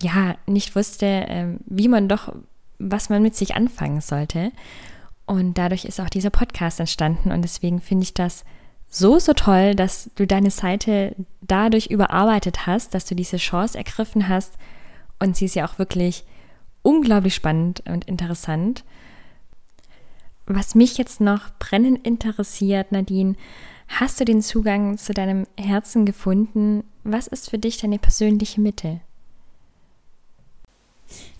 ja, 0.00 0.34
nicht 0.46 0.74
wusste, 0.76 1.06
ähm, 1.06 1.60
wie 1.66 1.88
man 1.88 2.08
doch, 2.08 2.32
was 2.78 3.10
man 3.10 3.22
mit 3.22 3.36
sich 3.36 3.54
anfangen 3.54 4.00
sollte. 4.00 4.50
Und 5.26 5.58
dadurch 5.58 5.84
ist 5.84 6.00
auch 6.00 6.08
dieser 6.08 6.30
Podcast 6.30 6.80
entstanden 6.80 7.30
und 7.30 7.42
deswegen 7.42 7.80
finde 7.80 8.04
ich 8.04 8.14
das 8.14 8.44
so, 8.88 9.20
so 9.20 9.34
toll, 9.34 9.76
dass 9.76 10.10
du 10.16 10.26
deine 10.26 10.50
Seite 10.50 11.14
dadurch 11.42 11.86
überarbeitet 11.86 12.66
hast, 12.66 12.94
dass 12.94 13.04
du 13.04 13.14
diese 13.14 13.36
Chance 13.36 13.78
ergriffen 13.78 14.28
hast 14.28 14.54
und 15.20 15.36
sie 15.36 15.44
ist 15.44 15.54
ja 15.54 15.68
auch 15.68 15.78
wirklich 15.78 16.24
unglaublich 16.82 17.34
spannend 17.34 17.84
und 17.86 18.06
interessant. 18.06 18.84
Was 20.52 20.74
mich 20.74 20.98
jetzt 20.98 21.20
noch 21.20 21.50
brennend 21.58 22.06
interessiert, 22.06 22.90
Nadine, 22.92 23.36
Hast 23.90 24.20
du 24.20 24.24
den 24.24 24.40
Zugang 24.40 24.96
zu 24.96 25.12
deinem 25.12 25.46
Herzen 25.58 26.06
gefunden? 26.06 26.84
Was 27.02 27.26
ist 27.26 27.50
für 27.50 27.58
dich 27.58 27.78
deine 27.78 27.98
persönliche 27.98 28.60
Mitte? 28.60 29.00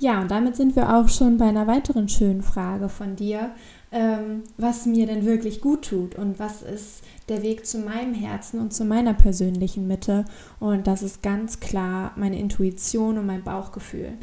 Ja, 0.00 0.20
und 0.20 0.30
damit 0.32 0.56
sind 0.56 0.74
wir 0.74 0.96
auch 0.96 1.08
schon 1.08 1.38
bei 1.38 1.46
einer 1.46 1.68
weiteren 1.68 2.08
schönen 2.08 2.42
Frage 2.42 2.88
von 2.88 3.14
dir, 3.14 3.52
ähm, 3.92 4.42
was 4.56 4.84
mir 4.84 5.06
denn 5.06 5.24
wirklich 5.24 5.60
gut 5.60 5.82
tut 5.88 6.16
und 6.16 6.40
was 6.40 6.62
ist 6.62 7.04
der 7.28 7.42
Weg 7.42 7.66
zu 7.66 7.78
meinem 7.78 8.14
Herzen 8.14 8.58
und 8.58 8.72
zu 8.72 8.84
meiner 8.84 9.14
persönlichen 9.14 9.86
Mitte. 9.86 10.24
Und 10.58 10.88
das 10.88 11.02
ist 11.02 11.22
ganz 11.22 11.60
klar 11.60 12.12
meine 12.16 12.38
Intuition 12.38 13.16
und 13.16 13.26
mein 13.26 13.44
Bauchgefühl. 13.44 14.14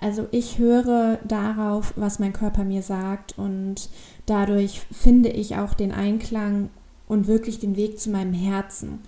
Also 0.00 0.28
ich 0.30 0.58
höre 0.58 1.18
darauf, 1.24 1.94
was 1.96 2.20
mein 2.20 2.32
Körper 2.32 2.62
mir 2.62 2.82
sagt 2.82 3.36
und 3.36 3.88
dadurch 4.26 4.80
finde 4.90 5.28
ich 5.28 5.56
auch 5.56 5.74
den 5.74 5.92
Einklang 5.92 6.70
und 7.08 7.26
wirklich 7.26 7.58
den 7.58 7.76
Weg 7.76 7.98
zu 7.98 8.10
meinem 8.10 8.32
Herzen, 8.32 9.00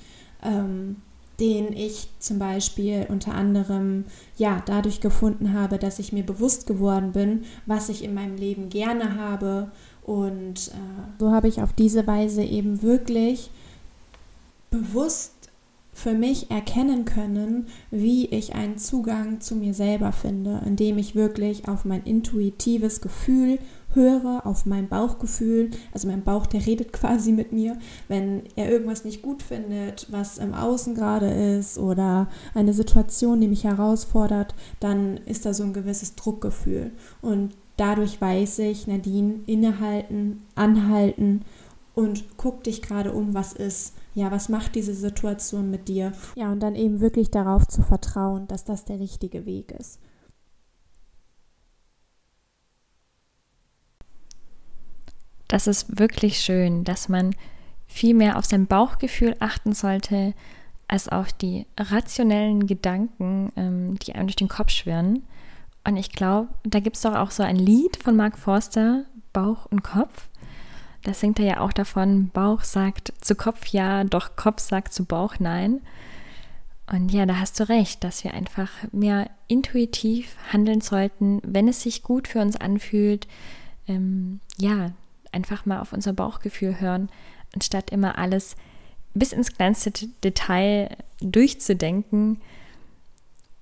ähm, 0.42 0.97
den 1.40 1.73
ich 1.73 2.09
zum 2.18 2.38
Beispiel 2.38 3.06
unter 3.09 3.35
anderem 3.35 4.04
ja 4.37 4.62
dadurch 4.66 5.00
gefunden 5.00 5.52
habe, 5.52 5.78
dass 5.78 5.99
ich 5.99 6.12
mir 6.12 6.25
bewusst 6.25 6.66
geworden 6.66 7.12
bin, 7.12 7.44
was 7.66 7.88
ich 7.88 8.04
in 8.04 8.14
meinem 8.14 8.37
Leben 8.37 8.68
gerne 8.68 9.16
habe 9.16 9.71
und 10.04 10.68
äh, 10.68 11.18
so 11.18 11.33
habe 11.33 11.49
ich 11.49 11.62
auf 11.62 11.73
diese 11.73 12.06
Weise 12.06 12.42
eben 12.44 12.83
wirklich 12.83 13.50
bewusst 14.71 15.33
für 15.94 16.12
mich 16.12 16.50
erkennen 16.50 17.04
können, 17.04 17.68
wie 17.90 18.26
ich 18.26 18.54
einen 18.54 18.78
Zugang 18.78 19.40
zu 19.40 19.54
mir 19.54 19.72
selber 19.72 20.12
finde, 20.12 20.60
indem 20.66 20.98
ich 20.98 21.14
wirklich 21.14 21.68
auf 21.68 21.84
mein 21.84 22.02
intuitives 22.02 23.00
Gefühl 23.00 23.58
höre, 23.94 24.44
auf 24.44 24.66
mein 24.66 24.88
Bauchgefühl. 24.88 25.70
Also 25.92 26.08
mein 26.08 26.24
Bauch, 26.24 26.46
der 26.46 26.66
redet 26.66 26.92
quasi 26.92 27.32
mit 27.32 27.52
mir, 27.52 27.78
wenn 28.08 28.42
er 28.56 28.70
irgendwas 28.70 29.04
nicht 29.04 29.22
gut 29.22 29.42
findet, 29.42 30.08
was 30.10 30.38
im 30.38 30.52
Außen 30.52 30.94
gerade 30.96 31.30
ist 31.30 31.78
oder 31.78 32.28
eine 32.54 32.74
Situation, 32.74 33.40
die 33.40 33.48
mich 33.48 33.64
herausfordert, 33.64 34.54
dann 34.80 35.18
ist 35.26 35.46
da 35.46 35.54
so 35.54 35.62
ein 35.62 35.72
gewisses 35.72 36.16
Druckgefühl. 36.16 36.90
Und 37.22 37.54
dadurch 37.76 38.20
weiß 38.20 38.58
ich, 38.60 38.88
Nadine, 38.88 39.40
innehalten, 39.46 40.42
anhalten 40.56 41.42
und 41.94 42.24
guck 42.36 42.64
dich 42.64 42.82
gerade 42.82 43.12
um, 43.12 43.32
was 43.32 43.52
ist. 43.52 43.94
Ja, 44.14 44.30
was 44.30 44.49
macht 44.49 44.76
diese 44.76 44.94
Situation 44.94 45.71
mit 45.71 45.88
dir? 45.88 46.12
Ja, 46.37 46.52
und 46.52 46.61
dann 46.61 46.76
eben 46.76 47.00
wirklich 47.00 47.30
darauf 47.30 47.66
zu 47.66 47.83
vertrauen, 47.83 48.47
dass 48.47 48.64
das 48.64 48.85
der 48.85 49.00
richtige 49.00 49.44
Weg 49.44 49.73
ist. 49.73 49.99
Das 55.49 55.66
ist 55.66 55.99
wirklich 55.99 56.38
schön, 56.38 56.85
dass 56.85 57.09
man 57.09 57.35
viel 57.87 58.14
mehr 58.14 58.38
auf 58.38 58.44
sein 58.44 58.66
Bauchgefühl 58.66 59.37
achten 59.40 59.73
sollte, 59.73 60.35
als 60.88 61.09
auf 61.09 61.33
die 61.33 61.66
rationellen 61.78 62.66
Gedanken, 62.66 63.52
ähm, 63.56 63.99
die 63.99 64.14
einem 64.14 64.26
durch 64.26 64.37
den 64.37 64.49
Kopf 64.49 64.71
schwirren. 64.71 65.25
Und 65.87 65.97
ich 65.97 66.12
glaube, 66.12 66.49
da 66.62 66.80
gibt 66.80 66.97
es 66.97 67.02
doch 67.02 67.14
auch 67.14 67.30
so 67.30 67.42
ein 67.42 67.56
Lied 67.56 67.97
von 67.97 68.16
Mark 68.16 68.38
Forster, 68.38 69.04
Bauch 69.33 69.66
und 69.66 69.83
Kopf. 69.83 70.28
Da 71.04 71.12
singt 71.12 71.38
er 71.38 71.44
ja 71.44 71.61
auch 71.61 71.73
davon, 71.73 72.30
Bauch 72.30 72.62
sagt 72.62 73.12
zu 73.20 73.34
Kopf 73.34 73.66
ja, 73.66 74.04
doch 74.04 74.37
Kopf 74.37 74.61
sagt 74.61 74.92
zu 74.92 75.04
Bauch 75.04 75.37
nein. 75.38 75.80
Und 76.90 77.12
ja, 77.12 77.25
da 77.26 77.38
hast 77.38 77.61
du 77.61 77.68
recht, 77.68 78.04
dass 78.04 78.25
wir 78.25 78.34
einfach 78.34 78.70
mehr 78.92 79.30
intuitiv 79.46 80.37
handeln 80.52 80.80
sollten, 80.80 81.40
wenn 81.44 81.68
es 81.68 81.82
sich 81.82 82.02
gut 82.02 82.28
für 82.28 82.40
uns 82.40 82.56
anfühlt. 82.56 83.26
Ähm, 83.87 84.40
ja, 84.58 84.92
einfach 85.32 85.66
mal 85.66 85.80
auf 85.80 85.92
unser 85.92 86.12
Bauchgefühl 86.12 86.80
hören, 86.80 87.11
anstatt 87.54 87.90
immer 87.90 88.18
alles 88.18 88.56
bis 89.14 89.32
ins 89.32 89.52
kleinste 89.52 89.92
Detail 90.23 90.96
durchzudenken 91.20 92.40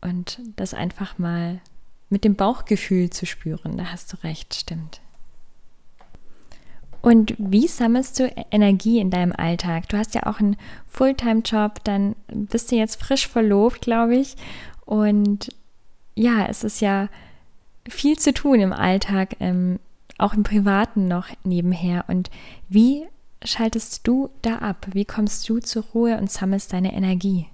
und 0.00 0.40
das 0.56 0.74
einfach 0.74 1.18
mal 1.18 1.60
mit 2.08 2.24
dem 2.24 2.36
Bauchgefühl 2.36 3.10
zu 3.10 3.26
spüren. 3.26 3.76
Da 3.76 3.86
hast 3.86 4.12
du 4.12 4.22
recht, 4.22 4.54
stimmt. 4.54 5.00
Und 7.02 7.34
wie 7.36 7.66
sammelst 7.66 8.20
du 8.20 8.32
Energie 8.52 9.00
in 9.00 9.10
deinem 9.10 9.32
Alltag? 9.36 9.88
Du 9.88 9.98
hast 9.98 10.14
ja 10.14 10.26
auch 10.26 10.38
einen 10.38 10.56
Fulltime-Job, 10.86 11.82
dann 11.82 12.14
bist 12.28 12.70
du 12.70 12.76
jetzt 12.76 13.02
frisch 13.02 13.26
verlobt, 13.26 13.80
glaube 13.80 14.16
ich. 14.16 14.36
Und 14.86 15.54
ja, 16.14 16.46
es 16.46 16.62
ist 16.62 16.80
ja 16.80 17.08
viel 17.88 18.18
zu 18.18 18.32
tun 18.32 18.60
im 18.60 18.72
Alltag, 18.72 19.36
ähm, 19.40 19.80
auch 20.16 20.34
im 20.34 20.44
Privaten 20.44 21.08
noch 21.08 21.26
nebenher. 21.42 22.04
Und 22.06 22.30
wie 22.68 23.04
schaltest 23.44 24.06
du 24.06 24.30
da 24.42 24.58
ab? 24.58 24.86
Wie 24.92 25.04
kommst 25.04 25.48
du 25.48 25.58
zur 25.58 25.82
Ruhe 25.94 26.16
und 26.18 26.30
sammelst 26.30 26.72
deine 26.72 26.94
Energie? 26.94 27.48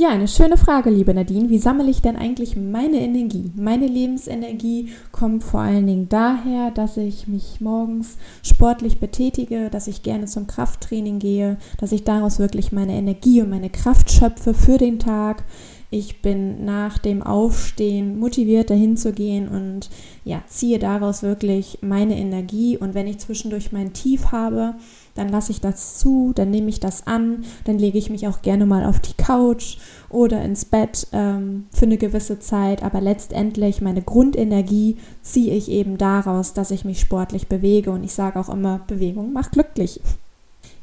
Ja, 0.00 0.10
eine 0.10 0.28
schöne 0.28 0.56
Frage, 0.56 0.90
liebe 0.90 1.12
Nadine. 1.12 1.50
Wie 1.50 1.58
sammle 1.58 1.90
ich 1.90 2.00
denn 2.00 2.14
eigentlich 2.14 2.54
meine 2.54 3.00
Energie? 3.00 3.50
Meine 3.56 3.88
Lebensenergie 3.88 4.92
kommt 5.10 5.42
vor 5.42 5.58
allen 5.58 5.88
Dingen 5.88 6.08
daher, 6.08 6.70
dass 6.70 6.96
ich 6.96 7.26
mich 7.26 7.60
morgens 7.60 8.16
sportlich 8.44 9.00
betätige, 9.00 9.70
dass 9.70 9.88
ich 9.88 10.04
gerne 10.04 10.26
zum 10.26 10.46
Krafttraining 10.46 11.18
gehe, 11.18 11.56
dass 11.78 11.90
ich 11.90 12.04
daraus 12.04 12.38
wirklich 12.38 12.70
meine 12.70 12.92
Energie 12.92 13.42
und 13.42 13.50
meine 13.50 13.70
Kraft 13.70 14.12
schöpfe 14.12 14.54
für 14.54 14.78
den 14.78 15.00
Tag. 15.00 15.42
Ich 15.90 16.20
bin 16.20 16.66
nach 16.66 16.98
dem 16.98 17.22
Aufstehen 17.22 18.18
motiviert, 18.18 18.68
dahin 18.68 18.98
zu 18.98 19.12
gehen 19.12 19.48
und 19.48 19.88
ja, 20.22 20.42
ziehe 20.46 20.78
daraus 20.78 21.22
wirklich 21.22 21.78
meine 21.80 22.18
Energie. 22.18 22.76
Und 22.76 22.92
wenn 22.92 23.06
ich 23.06 23.18
zwischendurch 23.18 23.72
mein 23.72 23.94
Tief 23.94 24.26
habe, 24.30 24.74
dann 25.14 25.30
lasse 25.30 25.50
ich 25.50 25.62
das 25.62 25.98
zu, 25.98 26.32
dann 26.34 26.50
nehme 26.50 26.68
ich 26.68 26.78
das 26.78 27.06
an, 27.06 27.44
dann 27.64 27.78
lege 27.78 27.96
ich 27.96 28.10
mich 28.10 28.28
auch 28.28 28.42
gerne 28.42 28.66
mal 28.66 28.84
auf 28.84 29.00
die 29.00 29.14
Couch 29.14 29.78
oder 30.10 30.42
ins 30.42 30.66
Bett 30.66 31.06
ähm, 31.12 31.66
für 31.70 31.86
eine 31.86 31.96
gewisse 31.96 32.38
Zeit. 32.38 32.82
Aber 32.82 33.00
letztendlich 33.00 33.80
meine 33.80 34.02
Grundenergie 34.02 34.98
ziehe 35.22 35.54
ich 35.54 35.70
eben 35.70 35.96
daraus, 35.96 36.52
dass 36.52 36.70
ich 36.70 36.84
mich 36.84 37.00
sportlich 37.00 37.48
bewege. 37.48 37.92
Und 37.92 38.04
ich 38.04 38.12
sage 38.12 38.38
auch 38.38 38.50
immer, 38.50 38.80
Bewegung 38.86 39.32
macht 39.32 39.52
glücklich. 39.52 40.02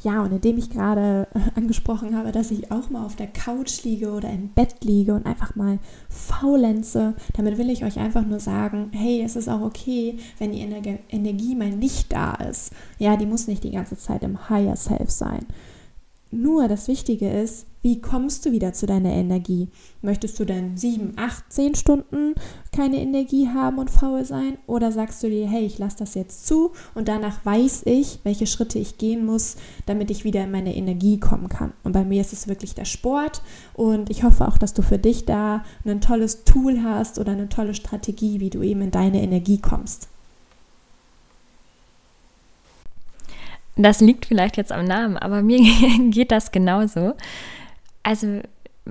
Ja, 0.06 0.22
und 0.22 0.32
indem 0.32 0.60
ich 0.60 0.70
gerade 0.70 1.28
äh, 1.34 1.40
angesprochen 1.56 2.16
habe, 2.16 2.32
dass 2.32 2.52
ich 2.52 2.72
auch 2.72 2.92
mal 2.92 3.04
auf 3.04 3.16
der 3.16 3.26
Couch 3.26 3.84
liege 3.84 4.12
oder 4.12 4.30
im 4.30 4.50
Bett 4.50 4.84
liege 4.84 5.16
und 5.16 5.26
einfach 5.26 5.56
mal 5.56 5.80
faulenze, 6.10 7.16
damit 7.34 7.58
will 7.58 7.72
ich 7.72 7.84
euch 7.84 7.98
einfach 7.98 8.24
nur 8.24 8.40
sagen, 8.40 8.92
hey, 8.94 9.24
es 9.24 9.36
ist 9.36 9.50
auch 9.50 9.62
okay, 9.62 10.20
wenn 10.38 10.52
die 10.52 10.60
Energie 10.60 11.56
mal 11.56 11.72
nicht 11.72 12.14
da 12.14 12.36
ist. 12.36 12.72
Ja, 13.00 13.18
die 13.18 13.26
muss 13.26 13.48
nicht 13.48 13.64
die 13.64 13.72
ganze 13.72 13.98
Zeit 13.98 14.22
im 14.22 14.48
Higher 14.48 14.76
Self 14.76 15.10
sein. 15.10 15.48
Nur 16.36 16.68
das 16.68 16.90
Wichtige 16.90 17.30
ist, 17.30 17.66
wie 17.82 18.02
kommst 18.02 18.46
du 18.46 18.52
wieder 18.52 18.74
zu 18.74 18.86
deiner 18.86 19.14
Energie? 19.14 19.70
Möchtest 20.02 20.38
du 20.38 20.44
denn 20.44 20.76
sieben, 20.76 21.14
acht, 21.16 21.46
zehn 21.48 21.76
Stunden 21.76 22.36
keine 22.74 23.00
Energie 23.00 23.48
haben 23.48 23.78
und 23.78 23.90
faul 23.90 24.26
sein? 24.26 24.58
Oder 24.68 24.92
sagst 24.92 25.24
du 25.24 25.30
dir, 25.30 25.48
hey, 25.48 25.66
ich 25.66 25.78
lasse 25.78 26.00
das 26.00 26.14
jetzt 26.14 26.46
zu 26.46 26.74
und 26.94 27.08
danach 27.08 27.46
weiß 27.46 27.84
ich, 27.86 28.20
welche 28.24 28.48
Schritte 28.48 28.80
ich 28.80 28.98
gehen 28.98 29.26
muss, 29.26 29.56
damit 29.86 30.12
ich 30.12 30.26
wieder 30.26 30.44
in 30.44 30.52
meine 30.52 30.76
Energie 30.76 31.22
kommen 31.22 31.48
kann? 31.48 31.72
Und 31.86 31.94
bei 31.94 32.04
mir 32.04 32.20
ist 32.20 32.34
es 32.34 32.50
wirklich 32.50 32.76
der 32.76 32.86
Sport 32.86 33.42
und 33.74 34.10
ich 34.10 34.24
hoffe 34.24 34.46
auch, 34.46 34.58
dass 34.58 34.74
du 34.74 34.82
für 34.82 35.00
dich 35.00 35.24
da 35.24 35.64
ein 35.86 36.02
tolles 36.02 36.44
Tool 36.44 36.84
hast 36.84 37.18
oder 37.18 37.32
eine 37.32 37.48
tolle 37.48 37.76
Strategie, 37.76 38.42
wie 38.42 38.50
du 38.50 38.62
eben 38.62 38.82
in 38.82 38.92
deine 38.92 39.24
Energie 39.24 39.62
kommst. 39.62 40.10
Das 43.76 44.00
liegt 44.00 44.26
vielleicht 44.26 44.58
jetzt 44.58 44.72
am 44.72 44.86
Namen, 44.86 45.18
aber 45.18 45.42
mir 45.42 45.60
geht 46.12 46.32
das 46.32 46.52
genauso. 46.52 47.16
Also 48.04 48.42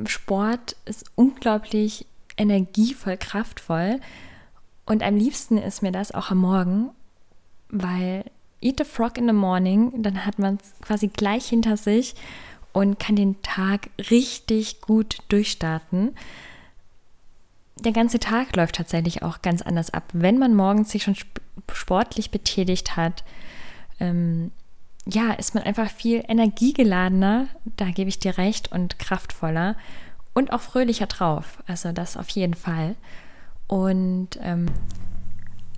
Sport 0.06 0.76
ist 0.84 1.10
unglaublich 1.14 2.06
energievoll, 2.36 3.16
kraftvoll 3.16 4.00
und 4.86 5.02
am 5.02 5.16
liebsten 5.16 5.56
ist 5.58 5.82
mir 5.82 5.92
das 5.92 6.12
auch 6.12 6.30
am 6.30 6.38
Morgen, 6.38 6.90
weil 7.68 8.24
Eat 8.60 8.78
the 8.78 8.84
Frog 8.84 9.18
in 9.18 9.26
the 9.26 9.32
Morning, 9.32 10.02
dann 10.02 10.24
hat 10.24 10.38
man 10.38 10.56
es 10.56 10.74
quasi 10.80 11.08
gleich 11.08 11.46
hinter 11.46 11.76
sich 11.76 12.14
und 12.72 12.98
kann 12.98 13.14
den 13.14 13.40
Tag 13.42 13.90
richtig 14.10 14.80
gut 14.80 15.18
durchstarten. 15.28 16.14
Der 17.78 17.92
ganze 17.92 18.18
Tag 18.18 18.56
läuft 18.56 18.76
tatsächlich 18.76 19.22
auch 19.22 19.42
ganz 19.42 19.62
anders 19.62 19.92
ab, 19.92 20.04
wenn 20.12 20.38
man 20.38 20.54
morgens 20.54 20.90
sich 20.90 21.02
schon 21.02 21.16
sportlich 21.72 22.30
betätigt 22.30 22.96
hat. 22.96 23.24
Ähm, 24.00 24.50
ja, 25.06 25.32
ist 25.32 25.54
man 25.54 25.64
einfach 25.64 25.90
viel 25.90 26.25
energiegeladener, 26.26 27.46
da 27.76 27.90
gebe 27.90 28.08
ich 28.08 28.18
dir 28.18 28.38
recht, 28.38 28.73
und 28.73 28.99
kraftvoller 28.99 29.76
und 30.32 30.52
auch 30.52 30.61
fröhlicher 30.61 31.06
drauf. 31.06 31.62
Also 31.66 31.92
das 31.92 32.16
auf 32.16 32.28
jeden 32.30 32.54
Fall. 32.54 32.96
Und 33.66 34.30
ähm, 34.42 34.66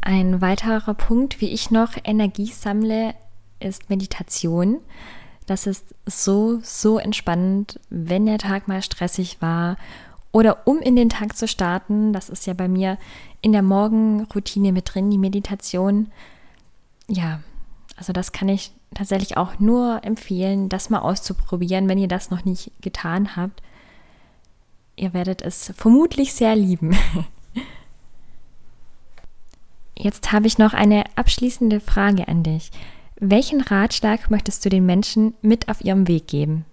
ein 0.01 0.41
weiterer 0.41 0.95
Punkt, 0.95 1.41
wie 1.41 1.51
ich 1.51 1.71
noch 1.71 1.93
Energie 2.05 2.47
sammle, 2.47 3.15
ist 3.59 3.91
Meditation. 3.91 4.79
Das 5.47 5.67
ist 5.67 5.95
so, 6.07 6.61
so 6.63 6.99
entspannend, 6.99 7.81
wenn 7.91 8.27
der 8.27 8.39
Tag 8.39 8.69
mal 8.69 8.83
stressig 8.83 9.39
war 9.41 9.77
oder 10.33 10.67
um 10.67 10.81
in 10.81 10.97
den 10.97 11.09
Tag 11.09 11.37
zu 11.37 11.49
starten. 11.49 12.13
Das 12.13 12.29
ist 12.29 12.47
ja 12.47 12.55
bei 12.55 12.69
mir 12.69 12.99
in 13.41 13.53
der 13.53 13.63
Morgenroutine 13.63 14.73
mit 14.73 14.93
drin, 14.95 15.11
die 15.11 15.19
Meditation. 15.19 16.13
Ja, 17.09 17.41
also 17.97 18.13
das 18.13 18.33
kann 18.33 18.49
ich 18.49 18.73
tatsächlich 18.95 19.37
auch 19.37 19.59
nur 19.59 20.01
empfehlen, 20.05 20.69
das 20.69 20.91
mal 20.91 21.01
auszuprobieren, 21.01 21.89
wenn 21.89 21.99
ihr 21.99 22.09
das 22.09 22.31
noch 22.31 22.45
nicht 22.45 22.71
getan 22.81 23.37
habt. 23.37 23.63
Ihr 24.97 25.13
werdet 25.15 25.43
es 25.43 25.73
vermutlich 25.77 26.33
sehr 26.35 26.55
lieben. 26.57 26.97
Jetzt 29.99 30.31
habe 30.33 30.47
ich 30.47 30.59
noch 30.59 30.75
eine 30.75 31.05
abschließende 31.17 31.81
Frage 31.81 32.29
an 32.29 32.43
dich. 32.43 32.71
Welchen 33.19 33.63
Ratschlag 33.63 34.31
möchtest 34.31 34.65
du 34.65 34.69
den 34.69 34.85
Menschen 34.85 35.35
mit 35.41 35.71
auf 35.71 35.83
ihrem 35.83 36.07
Weg 36.07 36.29
geben? 36.29 36.67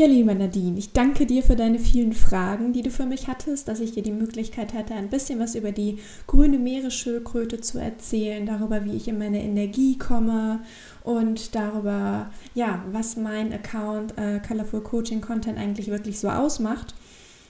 Ja, 0.00 0.06
lieber 0.06 0.34
Nadine, 0.34 0.78
ich 0.78 0.94
danke 0.94 1.26
dir 1.26 1.42
für 1.42 1.56
deine 1.56 1.78
vielen 1.78 2.14
Fragen, 2.14 2.72
die 2.72 2.80
du 2.80 2.88
für 2.88 3.04
mich 3.04 3.28
hattest, 3.28 3.68
dass 3.68 3.80
ich 3.80 3.92
dir 3.92 4.02
die 4.02 4.12
Möglichkeit 4.12 4.72
hatte, 4.72 4.94
ein 4.94 5.10
bisschen 5.10 5.38
was 5.38 5.54
über 5.54 5.72
die 5.72 5.98
grüne 6.26 6.58
Meeresschildkröte 6.58 7.60
zu 7.60 7.78
erzählen, 7.78 8.46
darüber, 8.46 8.86
wie 8.86 8.96
ich 8.96 9.08
in 9.08 9.18
meine 9.18 9.42
Energie 9.42 9.98
komme 9.98 10.60
und 11.04 11.54
darüber, 11.54 12.30
ja, 12.54 12.82
was 12.90 13.18
mein 13.18 13.52
Account 13.52 14.16
äh, 14.16 14.40
Colorful 14.40 14.80
Coaching 14.80 15.20
Content 15.20 15.58
eigentlich 15.58 15.88
wirklich 15.88 16.18
so 16.18 16.30
ausmacht. 16.30 16.94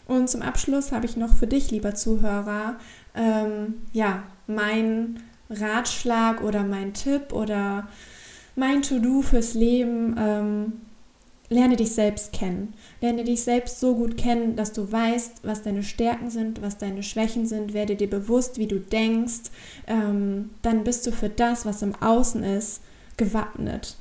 Und 0.09 0.28
zum 0.28 0.42
Abschluss 0.42 0.90
habe 0.90 1.07
ich 1.07 1.16
noch 1.16 1.33
für 1.33 1.47
dich, 1.47 1.71
lieber 1.71 1.95
Zuhörer, 1.95 2.78
ähm, 3.14 3.75
ja, 3.92 4.25
mein 4.49 5.23
Ratschlag 5.50 6.42
oder 6.42 6.64
mein 6.64 6.94
Tipp 6.94 7.33
oder 7.33 7.87
mein 8.57 8.83
To-Do 8.83 9.22
fürs 9.22 9.55
Leben. 9.55 10.16
Ähm, 10.18 10.72
lerne 11.50 11.76
dich 11.76 11.92
selbst 11.92 12.32
kennen. 12.32 12.72
Lerne 13.00 13.24
dich 13.24 13.42
selbst 13.42 13.80
so 13.80 13.96
gut 13.96 14.16
kennen, 14.16 14.56
dass 14.56 14.72
du 14.72 14.90
weißt, 14.90 15.40
was 15.42 15.62
deine 15.62 15.82
Stärken 15.82 16.30
sind, 16.30 16.62
was 16.62 16.78
deine 16.78 17.02
Schwächen 17.02 17.44
sind. 17.44 17.74
Werde 17.74 17.96
dir 17.96 18.08
bewusst, 18.08 18.56
wie 18.56 18.68
du 18.68 18.78
denkst. 18.78 19.50
Ähm, 19.86 20.50
dann 20.62 20.84
bist 20.84 21.06
du 21.06 21.12
für 21.12 21.28
das, 21.28 21.66
was 21.66 21.82
im 21.82 21.94
Außen 21.96 22.44
ist, 22.44 22.80
gewappnet. 23.16 23.96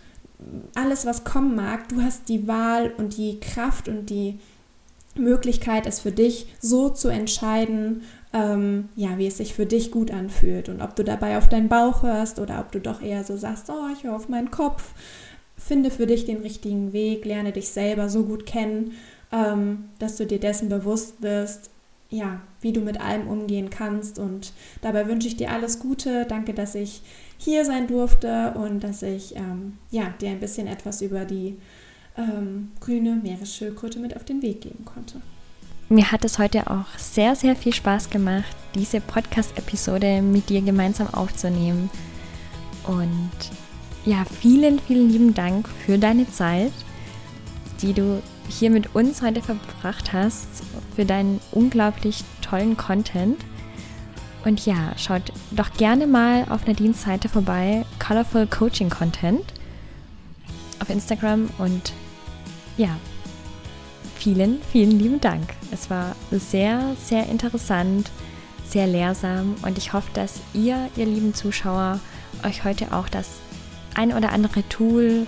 Alles, 0.76 1.06
was 1.06 1.26
kommen 1.26 1.56
mag, 1.56 1.90
du 1.90 2.02
hast 2.02 2.30
die 2.30 2.48
Wahl 2.48 2.94
und 2.98 3.18
die 3.18 3.40
Kraft 3.42 3.90
und 3.90 4.10
die 4.10 4.40
Möglichkeit, 5.16 5.86
es 5.86 6.00
für 6.00 6.12
dich 6.12 6.48
so 6.62 6.88
zu 6.88 7.10
entscheiden, 7.10 8.04
ähm, 8.32 8.90
ja, 8.96 9.18
wie 9.18 9.28
es 9.28 9.38
sich 9.38 9.54
für 9.56 9.66
dich 9.66 9.92
gut 9.92 10.12
anfühlt. 10.12 10.70
Und 10.70 10.82
ob 10.82 10.96
du 10.96 11.04
dabei 11.04 11.38
auf 11.38 11.50
deinen 11.50 11.68
Bauch 11.68 12.04
hörst 12.04 12.40
oder 12.40 12.60
ob 12.60 12.72
du 12.72 12.80
doch 12.80 13.02
eher 13.02 13.24
so 13.24 13.36
sagst, 13.36 13.70
oh, 13.70 13.88
ich 13.92 14.04
höre 14.04 14.16
auf 14.16 14.30
meinen 14.30 14.52
Kopf 14.52 14.94
finde 15.60 15.92
für 15.92 16.08
dich 16.08 16.26
den 16.26 16.38
richtigen 16.38 16.94
Weg, 16.94 17.26
lerne 17.26 17.52
dich 17.52 17.70
selber 17.70 18.10
so 18.10 18.24
gut 18.24 18.46
kennen, 18.46 18.94
ähm, 19.32 19.86
dass 20.00 20.16
du 20.16 20.26
dir 20.26 20.40
dessen 20.40 20.70
bewusst 20.70 21.22
wirst, 21.22 21.70
ja, 22.10 22.42
wie 22.62 22.74
du 22.74 22.82
mit 22.82 23.00
allem 23.00 23.28
umgehen 23.28 23.70
kannst. 23.70 24.18
Und 24.18 24.54
dabei 24.82 25.08
wünsche 25.08 25.28
ich 25.28 25.38
dir 25.38 25.52
alles 25.52 25.80
Gute. 25.80 26.26
Danke, 26.28 26.54
dass 26.54 26.74
ich 26.74 27.02
hier 27.38 27.66
sein 27.66 27.88
durfte 27.88 28.54
und 28.56 28.84
dass 28.84 29.04
ich 29.04 29.36
ähm, 29.36 29.78
ja, 29.92 30.14
dir 30.20 30.30
ein 30.30 30.40
bisschen 30.40 30.68
etwas 30.68 31.02
über 31.02 31.26
die 31.26 31.58
ähm, 32.18 32.72
grüne 32.80 33.16
Meeresschildkröte 33.16 34.00
mit 34.00 34.16
auf 34.16 34.24
den 34.24 34.42
Weg 34.42 34.62
geben 34.62 34.86
konnte. 34.86 35.22
Mir 35.88 36.12
hat 36.12 36.24
es 36.24 36.38
heute 36.38 36.70
auch 36.70 36.98
sehr, 36.98 37.36
sehr 37.36 37.56
viel 37.56 37.74
Spaß 37.74 38.10
gemacht, 38.10 38.56
diese 38.76 39.02
Podcast-Episode 39.02 40.22
mit 40.22 40.50
dir 40.50 40.62
gemeinsam 40.62 41.12
aufzunehmen. 41.14 41.90
Und 42.86 43.32
ja, 44.06 44.26
vielen, 44.26 44.80
vielen 44.80 45.10
lieben 45.10 45.34
Dank 45.34 45.68
für 45.86 45.98
deine 45.98 46.30
Zeit, 46.30 46.72
die 47.82 47.94
du 47.94 48.22
hier 48.48 48.70
mit 48.70 48.96
uns 48.96 49.22
heute 49.22 49.42
verbracht 49.42 50.12
hast, 50.14 50.48
für 50.96 51.06
deinen 51.06 51.40
unglaublich 51.52 52.24
tollen 52.42 52.78
Content. 52.78 53.38
Und 54.46 54.66
ja, 54.66 54.94
schaut 54.98 55.34
doch 55.52 55.74
gerne 55.74 56.08
mal 56.08 56.46
auf 56.50 56.66
Nadines 56.66 57.02
Seite 57.02 57.30
vorbei, 57.30 57.86
Colorful 58.00 58.48
Coaching 58.48 58.90
Content 58.90 59.44
auf 60.80 60.90
Instagram 60.90 61.50
und 61.58 61.92
ja, 62.78 62.98
vielen, 64.16 64.62
vielen 64.72 64.98
lieben 64.98 65.20
Dank. 65.20 65.54
Es 65.72 65.90
war 65.90 66.16
sehr, 66.32 66.96
sehr 67.04 67.28
interessant, 67.28 68.10
sehr 68.66 68.88
lehrsam 68.88 69.56
und 69.62 69.78
ich 69.78 69.92
hoffe, 69.92 70.10
dass 70.14 70.40
ihr, 70.54 70.90
ihr 70.96 71.06
lieben 71.06 71.34
Zuschauer, 71.34 72.00
euch 72.46 72.64
heute 72.64 72.94
auch 72.94 73.10
das 73.10 73.28
ein 74.00 74.14
oder 74.14 74.32
andere 74.32 74.68
Tool 74.70 75.28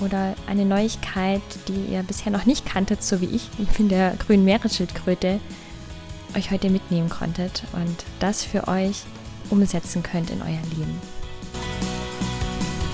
oder 0.00 0.34
eine 0.46 0.64
Neuigkeit, 0.64 1.42
die 1.68 1.92
ihr 1.92 2.02
bisher 2.02 2.32
noch 2.32 2.46
nicht 2.46 2.64
kanntet, 2.64 3.02
so 3.02 3.20
wie 3.20 3.26
ich 3.26 3.50
in 3.78 3.88
der 3.88 4.14
grünen 4.16 4.44
Meeresschildkröte, 4.44 5.40
euch 6.34 6.50
heute 6.50 6.70
mitnehmen 6.70 7.10
konntet 7.10 7.64
und 7.72 8.04
das 8.18 8.44
für 8.44 8.66
euch 8.66 9.02
umsetzen 9.50 10.02
könnt 10.02 10.30
in 10.30 10.40
euer 10.40 10.62
Leben. 10.76 11.00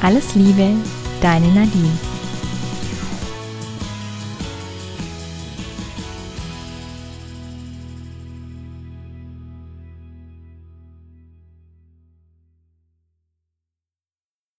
Alles 0.02 0.34
Liebe, 0.34 0.70
deine 1.20 1.46
Nadine. 1.48 1.90